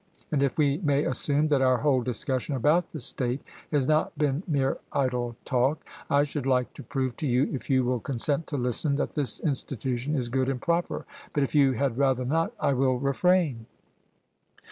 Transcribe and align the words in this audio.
And 0.31 0.41
if 0.41 0.57
we 0.57 0.79
may 0.79 1.03
assume 1.03 1.49
that 1.49 1.61
our 1.61 1.77
whole 1.77 2.01
discussion 2.01 2.55
about 2.55 2.89
the 2.91 2.99
state 2.99 3.43
has 3.71 3.85
not 3.87 4.17
been 4.17 4.41
mere 4.47 4.79
idle 4.91 5.35
talk, 5.45 5.85
I 6.09 6.23
should 6.23 6.47
like 6.47 6.73
to 6.73 6.81
prove 6.81 7.15
to 7.17 7.27
you, 7.27 7.43
if 7.53 7.69
you 7.69 7.83
will 7.83 7.99
consent 7.99 8.47
to 8.47 8.57
listen, 8.57 8.95
that 8.95 9.13
this 9.13 9.39
institution 9.41 10.15
is 10.15 10.27
good 10.27 10.49
and 10.49 10.59
proper; 10.59 11.05
but 11.33 11.43
if 11.43 11.53
you 11.53 11.73
had 11.73 11.99
rather 11.99 12.25
not, 12.25 12.51
I 12.59 12.73
will 12.73 12.97
refrain. 12.97 13.67